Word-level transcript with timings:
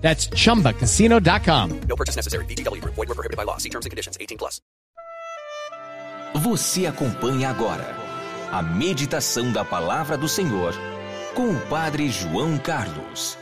That's 0.00 0.28
chumbacasino.com. 0.34 1.80
No 1.88 1.96
purchase 1.96 2.16
necessary. 2.16 2.44
VGW 2.46 2.80
Group. 2.80 2.94
Void 2.96 3.08
were 3.08 3.14
prohibited 3.14 3.36
by 3.36 3.44
law. 3.44 3.58
See 3.58 3.70
terms 3.70 3.86
and 3.86 3.90
conditions. 3.90 4.16
18 4.18 4.36
plus. 4.36 4.60
Você 6.34 6.86
acompanha 6.86 7.50
agora 7.50 7.96
a 8.52 8.62
meditação 8.62 9.52
da 9.52 9.64
palavra 9.64 10.16
do 10.16 10.28
Senhor 10.28 10.74
com 11.34 11.50
o 11.50 11.60
Padre 11.68 12.08
João 12.08 12.56
Carlos. 12.58 13.36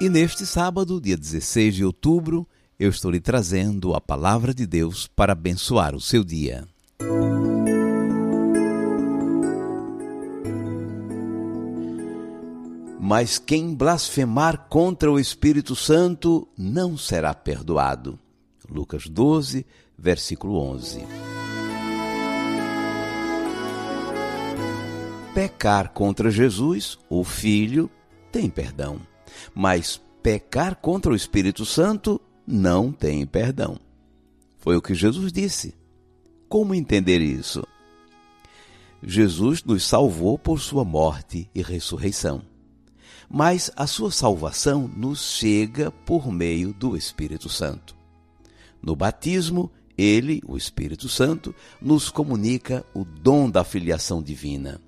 E 0.00 0.08
neste 0.08 0.44
sábado, 0.44 1.00
dia 1.00 1.16
16 1.16 1.76
de 1.76 1.84
outubro, 1.84 2.46
eu 2.78 2.90
estou 2.90 3.10
lhe 3.10 3.20
trazendo 3.20 3.94
a 3.94 4.00
palavra 4.00 4.52
de 4.52 4.66
Deus 4.66 5.06
para 5.06 5.32
abençoar 5.32 5.94
o 5.94 6.00
seu 6.00 6.24
dia. 6.24 6.66
Mas 13.06 13.38
quem 13.38 13.74
blasfemar 13.74 14.66
contra 14.70 15.12
o 15.12 15.20
Espírito 15.20 15.76
Santo 15.76 16.48
não 16.56 16.96
será 16.96 17.34
perdoado. 17.34 18.18
Lucas 18.66 19.06
12, 19.06 19.66
versículo 19.98 20.58
11. 20.58 21.04
Pecar 25.34 25.92
contra 25.92 26.30
Jesus, 26.30 26.98
o 27.10 27.22
Filho, 27.22 27.90
tem 28.32 28.48
perdão, 28.48 28.98
mas 29.54 30.00
pecar 30.22 30.74
contra 30.74 31.12
o 31.12 31.14
Espírito 31.14 31.66
Santo 31.66 32.18
não 32.46 32.90
tem 32.90 33.26
perdão. 33.26 33.78
Foi 34.56 34.78
o 34.78 34.82
que 34.82 34.94
Jesus 34.94 35.30
disse. 35.30 35.74
Como 36.48 36.74
entender 36.74 37.20
isso? 37.20 37.62
Jesus 39.02 39.62
nos 39.62 39.84
salvou 39.84 40.38
por 40.38 40.58
sua 40.58 40.86
morte 40.86 41.50
e 41.54 41.60
ressurreição 41.60 42.53
mas 43.34 43.68
a 43.74 43.84
sua 43.84 44.12
salvação 44.12 44.88
nos 44.96 45.20
chega 45.20 45.90
por 45.90 46.30
meio 46.30 46.72
do 46.72 46.96
Espírito 46.96 47.48
Santo. 47.48 47.96
No 48.80 48.94
batismo, 48.94 49.72
ele, 49.98 50.40
o 50.46 50.56
Espírito 50.56 51.08
Santo, 51.08 51.52
nos 51.82 52.10
comunica 52.10 52.86
o 52.94 53.04
dom 53.04 53.50
da 53.50 53.64
filiação 53.64 54.22
divina. 54.22 54.80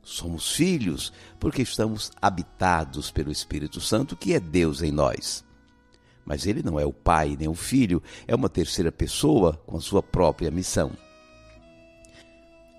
Somos 0.00 0.52
filhos 0.52 1.12
porque 1.40 1.62
estamos 1.62 2.12
habitados 2.22 3.10
pelo 3.10 3.32
Espírito 3.32 3.80
Santo, 3.80 4.16
que 4.16 4.32
é 4.32 4.38
Deus 4.38 4.80
em 4.80 4.92
nós. 4.92 5.44
Mas 6.24 6.46
ele 6.46 6.62
não 6.62 6.78
é 6.78 6.86
o 6.86 6.92
Pai 6.92 7.36
nem 7.36 7.48
o 7.48 7.54
Filho, 7.54 8.00
é 8.28 8.34
uma 8.36 8.48
terceira 8.48 8.92
pessoa 8.92 9.60
com 9.66 9.76
a 9.76 9.80
sua 9.80 10.04
própria 10.04 10.52
missão. 10.52 10.92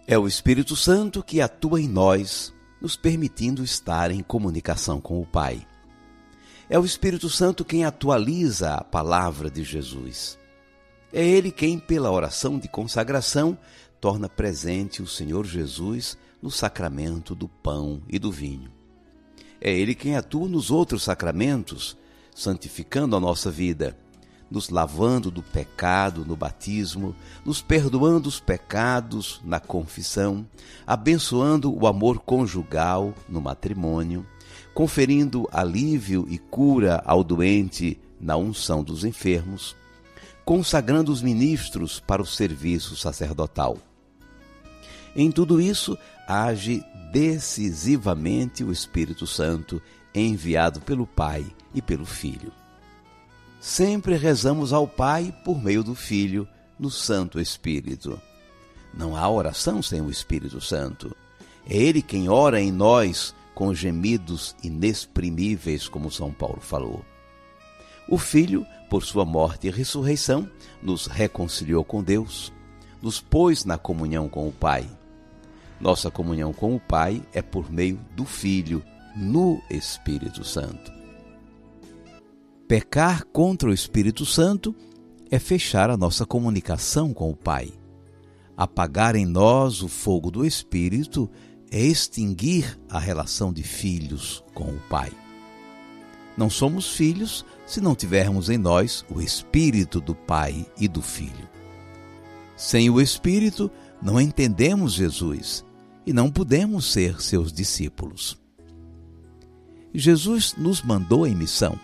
É 0.07 0.17
o 0.17 0.29
Espírito 0.29 0.77
Santo 0.77 1.21
que 1.21 1.41
atua 1.41 1.81
em 1.81 1.89
nós 1.89 2.53
nos 2.81 2.95
permitindo 2.95 3.63
estar 3.63 4.11
em 4.11 4.21
comunicação 4.21 5.01
com 5.01 5.21
o 5.21 5.25
Pai. 5.25 5.67
É 6.69 6.77
o 6.77 6.85
Espírito 6.85 7.29
Santo 7.29 7.65
quem 7.65 7.83
atualiza 7.83 8.75
a 8.75 8.83
palavra 8.83 9.49
de 9.49 9.63
Jesus. 9.63 10.37
É 11.11 11.25
Ele 11.25 11.51
quem, 11.51 11.79
pela 11.79 12.11
oração 12.11 12.59
de 12.59 12.67
consagração, 12.67 13.57
torna 13.99 14.29
presente 14.29 15.01
o 15.01 15.07
Senhor 15.07 15.45
Jesus 15.45 16.17
no 16.41 16.51
sacramento 16.51 17.33
do 17.33 17.47
pão 17.47 18.01
e 18.07 18.19
do 18.19 18.31
vinho. 18.31 18.71
É 19.59 19.71
Ele 19.71 19.95
quem 19.95 20.15
atua 20.15 20.47
nos 20.47 20.71
outros 20.71 21.03
sacramentos, 21.03 21.97
santificando 22.33 23.15
a 23.15 23.19
nossa 23.19 23.51
vida 23.51 23.97
nos 24.49 24.69
lavando 24.69 25.29
do 25.29 25.41
pecado 25.41 26.25
no 26.25 26.35
batismo, 26.35 27.15
nos 27.45 27.61
perdoando 27.61 28.27
os 28.27 28.39
pecados 28.39 29.39
na 29.43 29.59
confissão, 29.59 30.45
abençoando 30.85 31.73
o 31.73 31.85
amor 31.85 32.19
conjugal 32.19 33.13
no 33.27 33.39
matrimônio, 33.39 34.25
conferindo 34.73 35.47
alívio 35.51 36.25
e 36.29 36.37
cura 36.37 37.01
ao 37.05 37.23
doente 37.23 37.99
na 38.19 38.35
unção 38.35 38.83
dos 38.83 39.03
enfermos, 39.03 39.75
consagrando 40.43 41.11
os 41.11 41.21
ministros 41.21 41.99
para 41.99 42.21
o 42.21 42.25
serviço 42.25 42.95
sacerdotal. 42.95 43.77
Em 45.15 45.31
tudo 45.31 45.61
isso, 45.61 45.97
age 46.27 46.83
decisivamente 47.11 48.63
o 48.63 48.71
Espírito 48.71 49.25
Santo, 49.25 49.81
enviado 50.13 50.79
pelo 50.81 51.05
Pai 51.05 51.45
e 51.73 51.81
pelo 51.81 52.05
Filho 52.05 52.51
sempre 53.59 54.15
rezamos 54.15 54.71
ao 54.71 54.87
Pai 54.87 55.33
por 55.43 55.61
meio 55.61 55.83
do 55.83 55.93
Filho, 55.93 56.47
no 56.79 56.89
Santo 56.89 57.39
Espírito. 57.39 58.19
Não 58.93 59.15
há 59.15 59.29
oração 59.29 59.81
sem 59.81 60.01
o 60.01 60.09
Espírito 60.09 60.61
Santo. 60.61 61.15
É 61.67 61.77
Ele 61.77 62.01
quem 62.01 62.29
ora 62.29 62.59
em 62.59 62.71
nós 62.71 63.35
com 63.53 63.73
gemidos 63.73 64.55
inexprimíveis, 64.63 65.87
como 65.87 66.09
São 66.09 66.31
Paulo 66.31 66.61
falou. 66.61 67.03
O 68.07 68.17
Filho, 68.17 68.65
por 68.89 69.03
sua 69.03 69.25
morte 69.25 69.67
e 69.67 69.69
ressurreição, 69.69 70.49
nos 70.81 71.05
reconciliou 71.05 71.83
com 71.83 72.01
Deus, 72.01 72.51
nos 73.01 73.19
pôs 73.19 73.65
na 73.65 73.77
comunhão 73.77 74.29
com 74.29 74.47
o 74.47 74.51
Pai. 74.51 74.89
Nossa 75.79 76.09
comunhão 76.09 76.51
com 76.51 76.75
o 76.75 76.79
Pai 76.79 77.21
é 77.33 77.41
por 77.41 77.71
meio 77.71 77.99
do 78.15 78.25
Filho, 78.25 78.83
no 79.15 79.61
Espírito 79.69 80.43
Santo. 80.43 80.98
Pecar 82.69 83.25
contra 83.33 83.67
o 83.67 83.73
Espírito 83.73 84.27
Santo 84.27 84.75
é 85.31 85.39
fechar 85.39 85.89
a 85.89 85.97
nossa 85.97 86.23
comunicação 86.23 87.11
com 87.15 87.31
o 87.31 87.35
Pai. 87.35 87.73
Apagar 88.55 89.15
em 89.15 89.25
nós 89.25 89.81
o 89.81 89.87
fogo 89.87 90.29
do 90.29 90.45
Espírito 90.45 91.27
é 91.71 91.81
extinguir 91.81 92.79
a 92.87 92.99
relação 92.99 93.51
de 93.51 93.63
filhos 93.63 94.43
com 94.53 94.65
o 94.65 94.79
Pai. 94.87 95.11
Não 96.37 96.47
somos 96.47 96.91
filhos 96.91 97.43
se 97.65 97.81
não 97.81 97.95
tivermos 97.95 98.51
em 98.51 98.57
nós 98.59 99.03
o 99.09 99.19
Espírito 99.19 99.99
do 99.99 100.13
Pai 100.13 100.63
e 100.79 100.87
do 100.87 101.01
Filho. 101.01 101.49
Sem 102.55 102.87
o 102.87 103.01
Espírito, 103.01 103.71
não 103.99 104.21
entendemos 104.21 104.93
Jesus 104.93 105.65
e 106.05 106.13
não 106.13 106.29
podemos 106.29 106.85
ser 106.85 107.19
seus 107.19 107.51
discípulos. 107.51 108.39
Jesus 109.91 110.53
nos 110.55 110.83
mandou 110.83 111.25
em 111.25 111.33
missão 111.33 111.75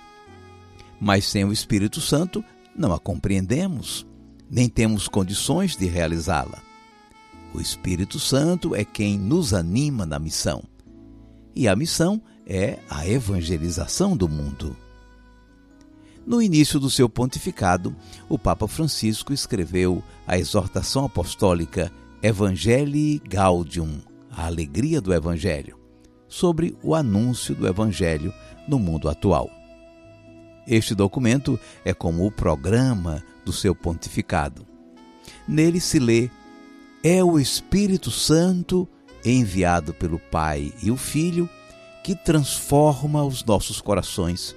mas 1.06 1.26
sem 1.26 1.46
o 1.46 1.54
Espírito 1.54 2.02
Santo 2.02 2.44
não 2.76 2.92
a 2.92 2.98
compreendemos, 2.98 4.08
nem 4.50 4.68
temos 4.68 5.08
condições 5.08 5.76
de 5.76 5.86
realizá-la. 5.86 6.60
O 7.54 7.62
Espírito 7.62 8.18
Santo 8.18 8.74
é 8.74 8.84
quem 8.84 9.16
nos 9.16 9.54
anima 9.54 10.04
na 10.04 10.18
missão. 10.18 10.64
E 11.56 11.68
a 11.68 11.76
missão 11.76 12.20
é 12.44 12.80
a 12.90 13.08
evangelização 13.08 14.18
do 14.18 14.28
mundo. 14.28 14.76
No 16.26 16.42
início 16.42 16.80
do 16.80 16.90
seu 16.90 17.08
pontificado, 17.08 17.96
o 18.28 18.40
Papa 18.40 18.68
Francisco 18.68 19.32
escreveu 19.32 20.04
a 20.26 20.40
exortação 20.40 21.06
apostólica 21.06 21.92
Evangelii 22.20 23.22
Gaudium, 23.30 24.00
a 24.32 24.48
alegria 24.48 25.00
do 25.00 25.14
Evangelho, 25.14 25.80
sobre 26.28 26.76
o 26.82 26.96
anúncio 26.96 27.54
do 27.54 27.68
Evangelho 27.68 28.34
no 28.68 28.80
mundo 28.80 29.08
atual. 29.08 29.65
Este 30.68 30.96
documento 30.96 31.60
é 31.84 31.94
como 31.94 32.26
o 32.26 32.32
programa 32.32 33.24
do 33.44 33.54
seu 33.54 33.76
pontificado. 33.76 34.66
Nele 35.48 35.80
se 35.80 36.00
lê: 36.00 36.30
é 37.04 37.24
o 37.24 37.40
Espírito 37.40 38.10
Santo 38.10 38.88
enviado 39.24 39.94
pelo 39.94 40.20
Pai 40.20 40.74
e 40.82 40.90
o 40.92 40.98
Filho 40.98 41.50
que 42.04 42.16
transforma 42.16 43.24
os 43.24 43.44
nossos 43.44 43.82
corações 43.82 44.56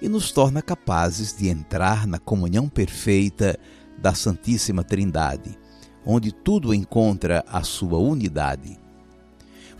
e 0.00 0.08
nos 0.08 0.32
torna 0.32 0.60
capazes 0.60 1.34
de 1.34 1.48
entrar 1.48 2.06
na 2.06 2.18
comunhão 2.18 2.68
perfeita 2.68 3.58
da 3.96 4.12
Santíssima 4.12 4.84
Trindade, 4.84 5.58
onde 6.04 6.30
tudo 6.30 6.74
encontra 6.74 7.42
a 7.48 7.62
sua 7.62 7.98
unidade. 7.98 8.78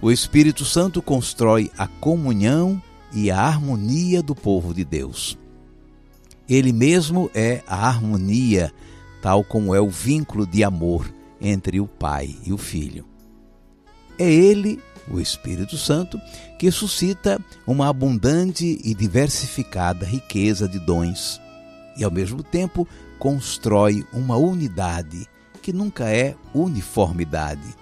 O 0.01 0.11
Espírito 0.11 0.65
Santo 0.65 1.03
constrói 1.03 1.71
a 1.77 1.87
comunhão 1.87 2.83
e 3.13 3.31
a 3.31 3.39
harmonia 3.39 4.23
do 4.23 4.35
povo 4.35 4.73
de 4.73 4.85
Deus. 4.85 5.39
Ele 6.49 6.73
mesmo 6.73 7.31
é 7.35 7.63
a 7.67 7.87
harmonia, 7.89 8.73
tal 9.23 9.43
como 9.43 9.75
é 9.75 9.81
o 9.81 9.89
vínculo 9.89 10.47
de 10.47 10.63
amor 10.63 11.13
entre 11.41 11.81
o 11.81 11.87
Pai 11.87 12.37
e 12.45 12.53
o 12.53 12.59
Filho. 12.59 13.07
É 14.19 14.31
Ele 14.31 14.81
o 15.09 15.21
Espírito 15.21 15.77
Santo, 15.77 16.21
que 16.59 16.71
suscita 16.71 17.41
uma 17.67 17.89
abundante 17.89 18.81
e 18.83 18.95
diversificada 18.95 20.07
riqueza 20.07 20.69
de 20.69 20.79
dons 20.79 21.41
e, 21.97 22.05
ao 22.05 22.11
mesmo 22.11 22.43
tempo, 22.43 22.87
constrói 23.19 24.05
uma 24.13 24.37
unidade 24.37 25.27
que 25.63 25.73
nunca 25.73 26.11
é 26.11 26.35
uniformidade, 26.53 27.75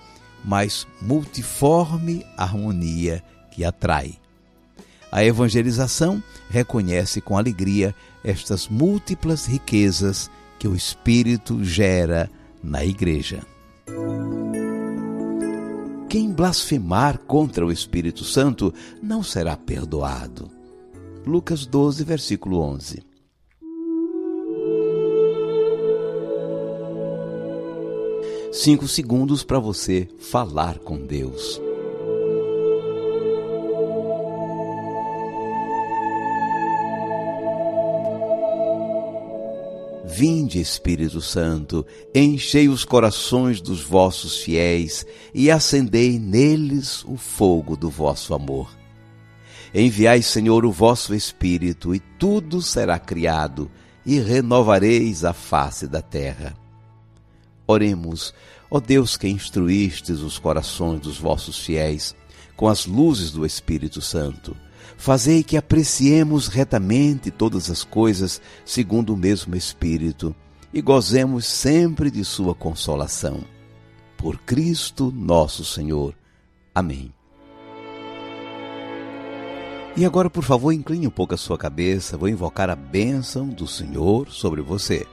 mas 0.45 0.87
multiforme 1.01 2.25
harmonia 2.37 3.23
que 3.51 3.65
atrai. 3.65 4.22
A 5.13 5.23
evangelização 5.23 6.23
reconhece 6.49 7.21
com 7.21 7.37
alegria 7.37 7.95
estas 8.25 8.67
múltiplas 8.67 9.45
riquezas 9.45 10.31
que 10.59 10.67
o 10.67 10.75
Espírito 10.75 11.63
gera 11.63 12.31
na 12.63 12.83
Igreja. 12.83 13.43
Quem 16.09 16.33
blasfemar 16.33 17.19
contra 17.19 17.67
o 17.67 17.71
Espírito 17.71 18.25
Santo 18.25 18.73
não 19.03 19.23
será 19.23 19.55
perdoado. 19.55 20.51
Lucas 21.27 21.67
12, 21.67 22.05
versículo 22.05 22.61
11. 22.61 23.03
Cinco 28.51 28.89
segundos 28.89 29.45
para 29.45 29.59
você 29.59 30.09
falar 30.19 30.79
com 30.79 30.97
Deus. 30.97 31.61
Vinde, 40.15 40.61
Espírito 40.61 41.23
Santo, 41.23 41.87
enchei 42.15 42.69
os 42.69 42.85
corações 42.85 43.63
dos 43.63 43.81
vossos 43.81 44.37
fiéis 44.43 45.07
e 45.33 45.51
acendei 45.51 46.19
neles 46.19 47.03
o 47.07 47.17
fogo 47.17 47.79
do 47.79 47.89
vosso 47.89 48.35
amor. 48.35 48.71
Enviai, 49.75 50.21
Senhor, 50.21 50.67
o 50.67 50.71
vosso 50.71 51.15
Espírito, 51.15 51.95
e 51.95 51.99
tudo 51.99 52.61
será 52.61 52.99
criado, 52.99 53.71
e 54.05 54.21
renovareis 54.21 55.25
a 55.25 55.33
face 55.33 55.87
da 55.87 56.03
terra. 56.03 56.55
Oremos, 57.67 58.35
ó 58.71 58.81
Deus 58.81 59.17
que 59.17 59.29
instruístes 59.29 60.21
os 60.21 60.39
corações 60.39 61.01
dos 61.01 61.17
vossos 61.17 61.59
fiéis 61.59 62.15
com 62.55 62.69
as 62.69 62.85
luzes 62.85 63.31
do 63.31 63.47
Espírito 63.47 64.03
Santo 64.03 64.55
Fazei 64.97 65.43
que 65.43 65.57
apreciemos 65.57 66.49
retamente 66.49 67.31
todas 67.31 67.71
as 67.71 67.83
coisas 67.83 68.41
segundo 68.65 69.15
o 69.15 69.17
mesmo 69.17 69.57
Espírito 69.57 70.35
e 70.73 70.81
gozemos 70.81 71.47
sempre 71.47 72.11
de 72.11 72.25
Sua 72.25 72.55
consolação. 72.55 73.41
Por 74.17 74.39
Cristo 74.39 75.13
nosso 75.15 75.65
Senhor. 75.65 76.15
Amém. 76.75 77.13
E 79.97 80.07
agora, 80.07 80.31
por 80.31 80.43
favor, 80.43 80.73
incline 80.73 81.07
um 81.07 81.11
pouco 81.11 81.35
a 81.35 81.37
sua 81.37 81.59
cabeça, 81.59 82.17
vou 82.17 82.29
invocar 82.29 82.71
a 82.71 82.77
bênção 82.77 83.49
do 83.49 83.67
Senhor 83.67 84.31
sobre 84.31 84.63
você. 84.63 85.07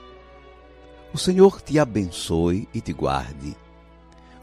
O 1.13 1.17
Senhor 1.17 1.61
te 1.61 1.77
abençoe 1.77 2.69
e 2.73 2.79
te 2.79 2.93
guarde. 2.93 3.57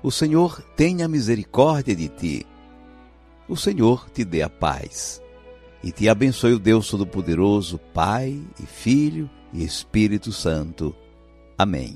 O 0.03 0.11
Senhor 0.11 0.61
tenha 0.77 1.09
misericórdia 1.09 1.97
de 1.97 2.09
ti. 2.09 2.47
O 3.49 3.57
Senhor 3.57 4.11
te 4.11 4.25
dê 4.25 4.43
a 4.43 4.51
paz 4.51 5.23
e 5.87 5.93
te 5.93 6.09
abençoe 6.09 6.53
o 6.53 6.59
Deus 6.59 6.91
Todo-Poderoso, 6.91 7.79
Pai 7.95 8.43
e 8.61 8.67
Filho 8.67 9.31
e 9.53 9.63
Espírito 9.63 10.33
Santo. 10.33 10.93
Amém. 11.57 11.95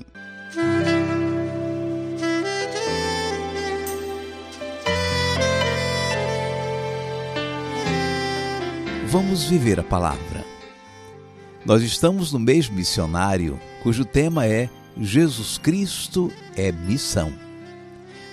Vamos 9.07 9.43
viver 9.43 9.77
a 9.77 9.83
palavra. 9.83 10.45
Nós 11.65 11.83
estamos 11.83 12.31
no 12.31 12.39
mês 12.39 12.69
missionário, 12.69 13.59
cujo 13.83 14.05
tema 14.05 14.47
é 14.47 14.69
Jesus 14.97 15.57
Cristo 15.57 16.31
é 16.55 16.71
missão. 16.71 17.33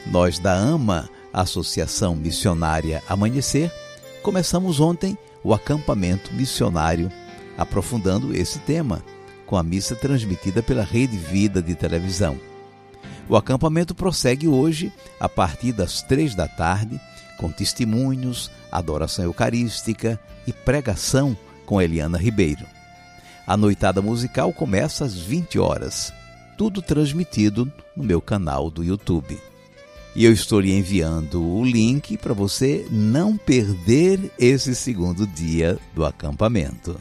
Nós 0.06 0.38
da 0.38 0.54
AMA, 0.54 1.10
Associação 1.32 2.14
Missionária 2.14 3.02
Amanhecer, 3.08 3.72
começamos 4.22 4.78
ontem 4.78 5.18
o 5.48 5.54
acampamento 5.54 6.34
missionário, 6.34 7.10
aprofundando 7.56 8.36
esse 8.36 8.58
tema 8.58 9.02
com 9.46 9.56
a 9.56 9.62
missa 9.62 9.96
transmitida 9.96 10.62
pela 10.62 10.84
Rede 10.84 11.16
Vida 11.16 11.62
de 11.62 11.74
televisão. 11.74 12.38
O 13.26 13.34
acampamento 13.34 13.94
prossegue 13.94 14.46
hoje 14.46 14.92
a 15.18 15.26
partir 15.26 15.72
das 15.72 16.02
três 16.02 16.34
da 16.34 16.46
tarde, 16.46 17.00
com 17.38 17.50
testemunhos, 17.50 18.50
adoração 18.70 19.24
eucarística 19.24 20.20
e 20.46 20.52
pregação 20.52 21.34
com 21.64 21.80
Eliana 21.80 22.18
Ribeiro. 22.18 22.66
A 23.46 23.56
noitada 23.56 24.02
musical 24.02 24.52
começa 24.52 25.06
às 25.06 25.14
20 25.14 25.58
horas, 25.58 26.12
tudo 26.58 26.82
transmitido 26.82 27.72
no 27.96 28.04
meu 28.04 28.20
canal 28.20 28.70
do 28.70 28.84
YouTube. 28.84 29.40
E 30.18 30.24
eu 30.24 30.32
estou 30.32 30.58
lhe 30.58 30.76
enviando 30.76 31.40
o 31.40 31.64
link 31.64 32.16
para 32.16 32.34
você 32.34 32.84
não 32.90 33.36
perder 33.36 34.32
esse 34.36 34.74
segundo 34.74 35.24
dia 35.24 35.78
do 35.94 36.04
acampamento. 36.04 37.00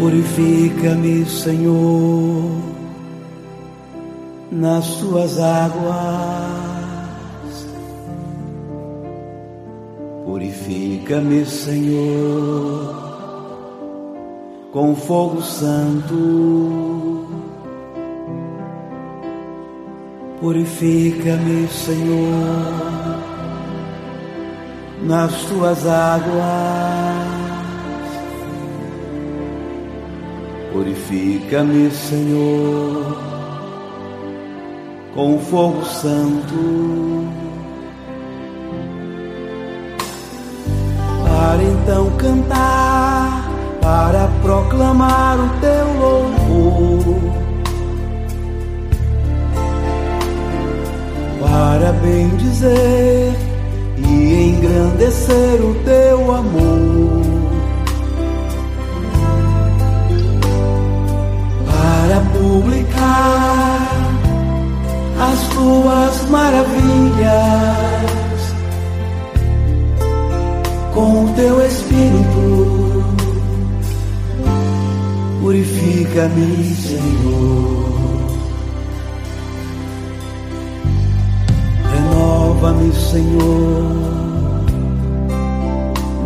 Purifica-me, 0.00 1.24
Senhor, 1.26 2.60
nas 4.50 4.96
tuas 4.96 5.38
águas. 5.38 5.94
Purifica-me, 10.24 11.46
Senhor, 11.46 12.96
com 14.72 14.96
fogo 14.96 15.40
santo 15.40 17.11
Purifica-me, 20.42 21.68
Senhor, 21.68 23.16
nas 25.04 25.32
tuas 25.44 25.86
águas. 25.86 26.34
Purifica-me, 30.72 31.92
Senhor, 31.92 33.16
com 35.14 35.38
fogo 35.38 35.84
santo. 35.84 37.28
Para 41.24 41.62
então 41.62 42.10
cantar, 42.16 43.48
para 43.80 44.26
proclamar 44.42 45.38
o 45.38 45.48
teu 45.60 46.00
louvor 46.00 46.41
para 51.52 51.92
bem 51.92 52.28
dizer 52.36 53.34
e 53.98 54.54
engrandecer 54.54 55.60
o 55.60 55.74
teu 55.84 56.34
amor. 56.34 57.20
Para 61.66 62.20
publicar 62.32 63.90
as 65.20 65.40
tuas 65.48 66.30
maravilhas 66.30 67.32
com 70.94 71.24
o 71.24 71.28
teu 71.36 71.66
Espírito. 71.66 73.04
Purifica-me, 75.42 76.74
Senhor. 76.76 77.81
Renova-me, 82.62 82.92
Senhor, 82.92 83.82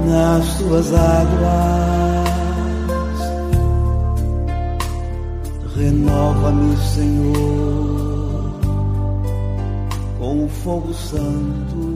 nas 0.05 0.59
tuas 0.59 0.93
águas. 0.93 2.27
Renova-me, 5.75 6.77
Senhor, 6.77 8.61
com 10.19 10.45
o 10.45 10.49
fogo 10.49 10.93
santo. 10.93 11.96